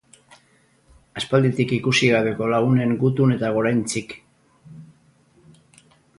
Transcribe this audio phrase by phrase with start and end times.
[1.21, 4.19] Aspalditik ikusi gabeko lagunen gutun eta goraintzik.